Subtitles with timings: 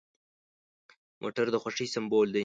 [1.21, 2.39] موټر د خوښۍ سمبول دی.